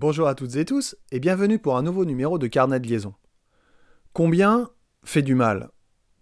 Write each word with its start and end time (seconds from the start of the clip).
Bonjour 0.00 0.28
à 0.28 0.36
toutes 0.36 0.54
et 0.54 0.64
tous 0.64 0.94
et 1.10 1.18
bienvenue 1.18 1.58
pour 1.58 1.76
un 1.76 1.82
nouveau 1.82 2.04
numéro 2.04 2.38
de 2.38 2.46
Carnet 2.46 2.78
de 2.78 2.86
liaison. 2.86 3.14
Combien 4.12 4.70
fait 5.02 5.22
du 5.22 5.34
mal? 5.34 5.70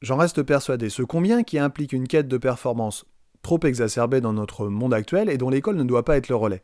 J'en 0.00 0.16
reste 0.16 0.42
persuadé, 0.42 0.88
ce 0.88 1.02
combien 1.02 1.42
qui 1.42 1.58
implique 1.58 1.92
une 1.92 2.08
quête 2.08 2.28
de 2.28 2.38
performance 2.38 3.04
trop 3.42 3.60
exacerbée 3.64 4.22
dans 4.22 4.32
notre 4.32 4.68
monde 4.68 4.94
actuel 4.94 5.28
et 5.28 5.36
dont 5.36 5.50
l'école 5.50 5.76
ne 5.76 5.84
doit 5.84 6.06
pas 6.06 6.16
être 6.16 6.30
le 6.30 6.34
relais. 6.34 6.62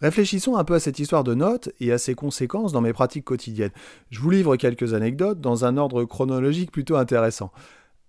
Réfléchissons 0.00 0.56
un 0.56 0.64
peu 0.64 0.74
à 0.74 0.80
cette 0.80 0.98
histoire 0.98 1.22
de 1.22 1.34
notes 1.34 1.70
et 1.78 1.92
à 1.92 1.98
ses 1.98 2.16
conséquences 2.16 2.72
dans 2.72 2.80
mes 2.80 2.92
pratiques 2.92 3.24
quotidiennes. 3.24 3.70
Je 4.10 4.18
vous 4.18 4.30
livre 4.30 4.56
quelques 4.56 4.94
anecdotes 4.94 5.40
dans 5.40 5.64
un 5.64 5.76
ordre 5.76 6.02
chronologique 6.02 6.72
plutôt 6.72 6.96
intéressant. 6.96 7.52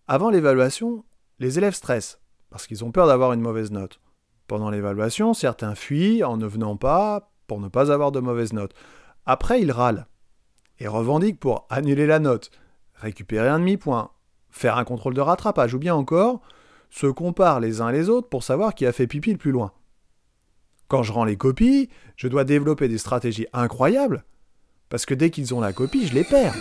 Avant 0.07 0.31
l'évaluation, 0.31 1.03
les 1.37 1.59
élèves 1.59 1.75
stressent 1.75 2.19
parce 2.49 2.65
qu'ils 2.65 2.83
ont 2.83 2.91
peur 2.91 3.05
d'avoir 3.05 3.33
une 3.33 3.41
mauvaise 3.41 3.69
note. 3.69 3.99
Pendant 4.47 4.71
l'évaluation, 4.71 5.35
certains 5.35 5.75
fuient 5.75 6.23
en 6.23 6.37
ne 6.37 6.47
venant 6.47 6.75
pas 6.75 7.28
pour 7.49 7.59
ne 7.59 7.67
pas 7.67 7.91
avoir 7.91 8.13
de 8.13 8.21
mauvaises 8.21 8.53
notes. 8.53 8.73
Après, 9.25 9.61
ils 9.61 9.73
râlent 9.73 10.07
et 10.79 10.87
revendiquent 10.87 11.39
pour 11.39 11.65
annuler 11.69 12.07
la 12.07 12.19
note, 12.19 12.51
récupérer 12.95 13.49
un 13.49 13.59
demi-point, 13.59 14.11
faire 14.49 14.77
un 14.77 14.85
contrôle 14.85 15.13
de 15.13 15.21
rattrapage 15.21 15.73
ou 15.73 15.79
bien 15.79 15.95
encore 15.95 16.39
se 16.89 17.07
comparent 17.07 17.59
les 17.59 17.81
uns 17.81 17.91
les 17.91 18.07
autres 18.07 18.29
pour 18.29 18.43
savoir 18.43 18.73
qui 18.73 18.85
a 18.85 18.93
fait 18.93 19.07
pipi 19.07 19.31
le 19.31 19.37
plus 19.37 19.51
loin. 19.51 19.73
Quand 20.87 21.03
je 21.03 21.11
rends 21.11 21.25
les 21.25 21.37
copies, 21.37 21.89
je 22.15 22.27
dois 22.27 22.45
développer 22.45 22.87
des 22.87 22.97
stratégies 22.97 23.47
incroyables 23.51 24.23
parce 24.89 25.05
que 25.05 25.13
dès 25.13 25.29
qu'ils 25.29 25.53
ont 25.53 25.59
la 25.59 25.73
copie, 25.73 26.07
je 26.07 26.15
les 26.15 26.23
perds. 26.23 26.55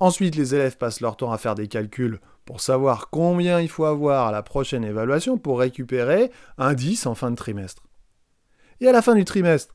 Ensuite, 0.00 0.36
les 0.36 0.54
élèves 0.54 0.76
passent 0.76 1.00
leur 1.00 1.16
temps 1.16 1.32
à 1.32 1.38
faire 1.38 1.54
des 1.54 1.68
calculs 1.68 2.20
pour 2.44 2.60
savoir 2.60 3.10
combien 3.10 3.60
il 3.60 3.68
faut 3.68 3.84
avoir 3.84 4.26
à 4.26 4.32
la 4.32 4.42
prochaine 4.42 4.84
évaluation 4.84 5.38
pour 5.38 5.58
récupérer 5.58 6.30
un 6.58 6.74
10 6.74 7.06
en 7.06 7.14
fin 7.14 7.30
de 7.30 7.36
trimestre. 7.36 7.82
Et 8.80 8.88
à 8.88 8.92
la 8.92 9.02
fin 9.02 9.14
du 9.14 9.24
trimestre, 9.24 9.74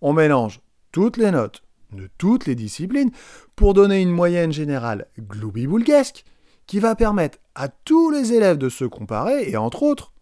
on 0.00 0.12
mélange 0.12 0.60
toutes 0.90 1.16
les 1.16 1.30
notes 1.30 1.62
de 1.92 2.08
toutes 2.18 2.46
les 2.46 2.54
disciplines 2.54 3.10
pour 3.56 3.74
donner 3.74 4.00
une 4.00 4.10
moyenne 4.10 4.52
générale 4.52 5.06
gloubi-boulguesque 5.18 6.24
qui 6.66 6.78
va 6.78 6.94
permettre 6.94 7.38
à 7.54 7.68
tous 7.68 8.10
les 8.10 8.32
élèves 8.32 8.58
de 8.58 8.68
se 8.68 8.84
comparer 8.84 9.48
et 9.48 9.56
entre 9.56 9.82
autres 9.82 10.12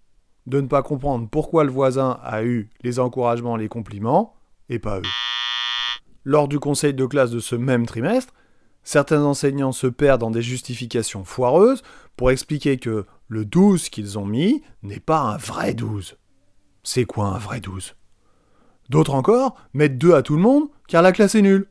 de 0.47 0.61
ne 0.61 0.67
pas 0.67 0.83
comprendre 0.83 1.29
pourquoi 1.31 1.65
le 1.65 1.71
voisin 1.71 2.19
a 2.23 2.43
eu 2.43 2.71
les 2.83 2.98
encouragements, 2.98 3.57
les 3.57 3.69
compliments 3.69 4.35
et 4.69 4.79
pas 4.79 4.98
eux. 4.98 5.05
Lors 6.25 6.48
du 6.48 6.59
conseil 6.59 6.95
de 6.95 7.07
classe 7.07 7.31
de 7.31 7.41
ce 7.41 7.55
même 7.57 7.87
trimestre, 7.87 8.35
certains 8.83 9.23
enseignants 9.23 9.73
se 9.73 9.87
perdent 9.87 10.21
dans 10.21 10.31
des 10.31 10.43
justifications 10.43 11.25
foireuses 11.25 11.83
pour 12.17 12.31
expliquer 12.31 12.79
que 12.79 13.07
le 13.29 13.45
12 13.45 13.89
qu'ils 13.91 14.19
ont 14.19 14.27
mis 14.27 14.63
n'est 14.83 15.01
pas 15.01 15.21
un 15.21 15.37
vrai 15.37 15.75
12. 15.75 16.17
C'est 16.83 17.05
quoi 17.05 17.27
un 17.27 17.39
vrai 17.39 17.61
12 17.61 17.95
D'autres 18.91 19.14
encore 19.14 19.55
mettent 19.72 19.98
2 19.98 20.14
à 20.14 20.22
tout 20.22 20.34
le 20.34 20.42
monde 20.42 20.64
car 20.88 21.00
la 21.00 21.12
classe 21.12 21.36
est 21.36 21.42
nulle. 21.42 21.69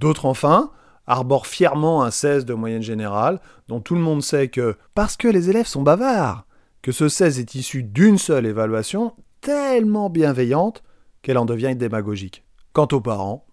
D'autres 0.00 0.24
enfin 0.24 0.72
arborent 1.06 1.46
fièrement 1.46 2.02
un 2.02 2.10
16 2.10 2.46
de 2.46 2.54
moyenne 2.54 2.82
générale 2.82 3.40
dont 3.68 3.80
tout 3.80 3.94
le 3.94 4.00
monde 4.00 4.22
sait 4.22 4.48
que, 4.48 4.76
parce 4.94 5.16
que 5.16 5.28
les 5.28 5.50
élèves 5.50 5.66
sont 5.66 5.82
bavards, 5.82 6.46
que 6.80 6.90
ce 6.90 7.08
16 7.08 7.38
est 7.38 7.54
issu 7.54 7.82
d'une 7.82 8.18
seule 8.18 8.46
évaluation 8.46 9.14
tellement 9.42 10.08
bienveillante 10.08 10.82
qu'elle 11.20 11.38
en 11.38 11.44
devient 11.44 11.76
démagogique. 11.76 12.44
Quant 12.72 12.88
aux 12.92 13.00
parents, 13.00 13.46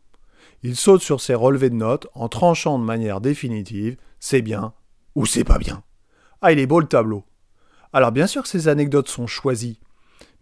ils 0.63 0.77
sautent 0.77 1.01
sur 1.01 1.19
ces 1.19 1.35
relevés 1.35 1.69
de 1.69 1.75
notes 1.75 2.07
en 2.13 2.29
tranchant 2.29 2.79
de 2.79 2.85
manière 2.85 3.19
définitive 3.19 3.97
c'est 4.19 4.41
bien 4.41 4.73
ou 5.15 5.25
c'est 5.25 5.43
pas 5.43 5.57
bien. 5.57 5.83
Ah, 6.41 6.53
il 6.53 6.59
est 6.59 6.67
beau 6.67 6.79
le 6.79 6.87
tableau. 6.87 7.25
Alors 7.91 8.13
bien 8.13 8.27
sûr 8.27 8.43
que 8.43 8.49
ces 8.49 8.69
anecdotes 8.69 9.09
sont 9.09 9.27
choisies, 9.27 9.79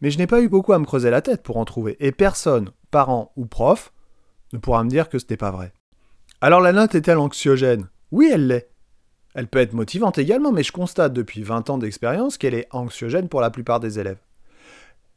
mais 0.02 0.12
je 0.12 0.18
n'ai 0.18 0.28
pas 0.28 0.42
eu 0.42 0.50
beaucoup 0.50 0.74
à 0.74 0.80
me 0.80 0.86
creuser 0.86 1.10
la 1.10 1.22
tête 1.22 1.44
pour 1.44 1.58
en 1.58 1.66
trouver, 1.66 1.96
et 2.00 2.12
personne, 2.12 2.72
parent 2.92 3.32
ou 3.36 3.46
prof, 3.46 3.94
ne 4.54 4.58
pourra 4.58 4.84
me 4.84 4.90
dire 4.90 5.10
que 5.10 5.20
ce 5.20 5.26
n'est 5.30 5.38
pas 5.38 5.52
vrai. 5.52 5.74
Alors 6.42 6.62
la 6.62 6.74
note 6.74 6.96
est-elle 6.96 7.18
anxiogène? 7.18 7.88
Oui, 8.12 8.30
elle 8.32 8.48
l'est. 8.48 8.70
Elle 9.34 9.48
peut 9.48 9.60
être 9.60 9.74
motivante 9.74 10.18
également, 10.18 10.52
mais 10.52 10.64
je 10.64 10.72
constate 10.72 11.14
depuis 11.14 11.42
20 11.42 11.70
ans 11.70 11.78
d'expérience 11.78 12.38
qu'elle 12.38 12.54
est 12.54 12.68
anxiogène 12.72 13.30
pour 13.30 13.42
la 13.42 13.50
plupart 13.50 13.80
des 13.80 14.00
élèves. 14.00 14.20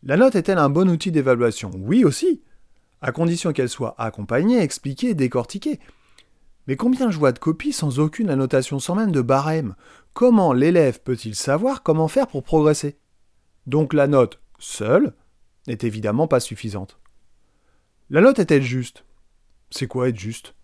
La 0.02 0.16
note 0.16 0.36
est-elle 0.36 0.58
un 0.58 0.70
bon 0.70 0.88
outil 0.88 1.10
d'évaluation? 1.10 1.70
Oui 1.74 2.04
aussi, 2.04 2.42
à 3.02 3.12
condition 3.12 3.52
qu'elle 3.52 3.68
soit 3.68 3.94
accompagnée, 3.98 4.62
expliquée, 4.62 5.14
décortiquée. 5.14 5.80
Mais 6.66 6.76
combien 6.76 7.10
je 7.10 7.18
vois 7.18 7.32
de 7.32 7.38
copies 7.38 7.72
sans 7.72 7.98
aucune 7.98 8.30
annotation, 8.30 8.78
sans 8.78 8.94
même 8.94 9.12
de 9.12 9.20
barème? 9.20 9.74
Comment 10.14 10.52
l'élève 10.52 11.00
peut-il 11.02 11.34
savoir 11.34 11.82
comment 11.82 12.08
faire 12.08 12.26
pour 12.26 12.42
progresser? 12.42 12.98
Donc 13.66 13.92
la 13.92 14.06
note 14.06 14.40
seule 14.58 15.14
n'est 15.66 15.78
évidemment 15.82 16.28
pas 16.28 16.40
suffisante. 16.40 16.98
La 18.10 18.20
note 18.20 18.38
est-elle 18.38 18.62
juste? 18.62 19.04
C'est 19.70 19.86
quoi 19.86 20.08
être 20.08 20.18
juste? 20.18 20.54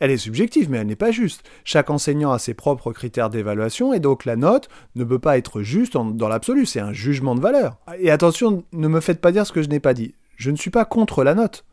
Elle 0.00 0.10
est 0.10 0.18
subjective, 0.18 0.70
mais 0.70 0.78
elle 0.78 0.86
n'est 0.86 0.96
pas 0.96 1.10
juste. 1.10 1.48
Chaque 1.64 1.90
enseignant 1.90 2.30
a 2.30 2.38
ses 2.38 2.54
propres 2.54 2.92
critères 2.92 3.30
d'évaluation, 3.30 3.92
et 3.92 4.00
donc 4.00 4.24
la 4.24 4.36
note 4.36 4.68
ne 4.94 5.04
peut 5.04 5.18
pas 5.18 5.38
être 5.38 5.62
juste 5.62 5.94
dans 5.96 6.28
l'absolu, 6.28 6.66
c'est 6.66 6.80
un 6.80 6.92
jugement 6.92 7.34
de 7.34 7.40
valeur. 7.40 7.78
Et 7.98 8.10
attention, 8.10 8.64
ne 8.72 8.88
me 8.88 9.00
faites 9.00 9.20
pas 9.20 9.32
dire 9.32 9.46
ce 9.46 9.52
que 9.52 9.62
je 9.62 9.68
n'ai 9.68 9.80
pas 9.80 9.94
dit. 9.94 10.14
Je 10.36 10.50
ne 10.50 10.56
suis 10.56 10.70
pas 10.70 10.84
contre 10.84 11.24
la 11.24 11.34
note. 11.34 11.64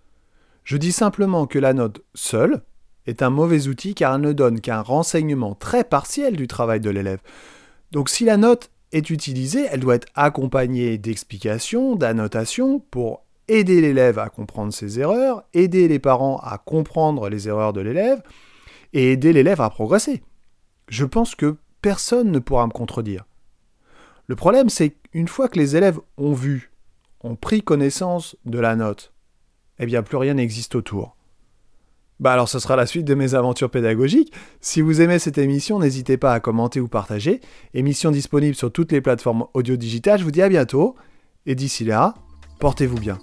Je 0.64 0.78
dis 0.78 0.92
simplement 0.92 1.46
que 1.46 1.60
la 1.60 1.74
note 1.74 2.02
seule 2.16 2.64
est 3.06 3.22
un 3.22 3.30
mauvais 3.30 3.68
outil 3.68 3.94
car 3.94 4.16
elle 4.16 4.22
ne 4.22 4.34
donne 4.34 4.60
qu'un 4.60 4.82
renseignement 4.82 5.54
très 5.54 5.84
partiel 5.84 6.36
du 6.36 6.48
travail 6.48 6.80
de 6.80 6.90
l'élève. 6.90 7.22
Donc 7.92 8.10
si 8.10 8.26
la 8.26 8.38
note 8.38 8.72
est 8.96 9.10
utilisée, 9.10 9.68
elle 9.70 9.82
doit 9.82 9.96
être 9.96 10.08
accompagnée 10.16 10.98
d'explications, 10.98 11.96
d'annotations 11.96 12.80
pour 12.80 13.26
aider 13.48 13.82
l'élève 13.82 14.18
à 14.20 14.30
comprendre 14.30 14.74
ses 14.74 15.00
erreurs, 15.00 15.44
aider 15.54 15.88
les 15.88 16.00
parents 16.00 16.38
à 16.38 16.58
comprendre 16.58 17.30
les 17.30 17.48
erreurs 17.48 17.74
de 17.74 17.82
l'élève, 17.82 18.24
et 18.94 19.12
aider 19.12 19.34
l'élève 19.34 19.60
à 19.60 19.70
progresser. 19.70 20.24
Je 20.88 21.06
pense 21.06 21.36
que 21.36 21.58
personne 21.82 22.32
ne 22.32 22.40
pourra 22.40 22.66
me 22.68 22.72
contredire. 22.72 23.26
Le 24.28 24.36
problème, 24.36 24.70
c'est 24.70 24.92
qu'une 24.92 25.28
fois 25.28 25.50
que 25.50 25.60
les 25.60 25.76
élèves 25.76 26.00
ont 26.18 26.34
vu, 26.34 26.72
ont 27.22 27.36
pris 27.36 27.62
connaissance 27.62 28.38
de 28.46 28.60
la 28.60 28.76
note, 28.76 29.14
eh 29.78 29.86
bien 29.86 30.04
plus 30.04 30.18
rien 30.18 30.36
n'existe 30.36 30.76
autour. 30.76 31.15
Bah 32.20 32.32
alors 32.32 32.48
ce 32.48 32.60
sera 32.60 32.76
la 32.76 32.86
suite 32.86 33.06
de 33.06 33.14
mes 33.14 33.36
aventures 33.36 33.70
pédagogiques. 33.70 34.34
Si 34.62 34.82
vous 34.82 35.02
aimez 35.02 35.20
cette 35.20 35.38
émission, 35.38 35.80
n'hésitez 35.80 36.18
pas 36.18 36.34
à 36.34 36.40
commenter 36.40 36.80
ou 36.80 36.88
partager. 36.88 37.42
Émission 37.74 38.12
disponible 38.12 38.56
sur 38.56 38.72
toutes 38.72 38.92
les 38.92 39.02
plateformes 39.02 39.46
audio 39.54 39.76
digitales. 39.76 40.20
Je 40.20 40.24
vous 40.24 40.32
dis 40.32 40.42
à 40.42 40.50
bientôt. 40.50 40.96
Et 41.46 41.56
d'ici 41.56 41.84
là, 41.84 42.16
portez-vous 42.60 42.98
bien. 42.98 43.20